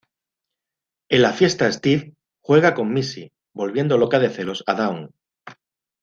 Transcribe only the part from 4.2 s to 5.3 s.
celos a Dawn.